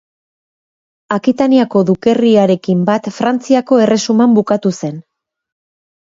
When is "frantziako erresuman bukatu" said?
3.17-4.73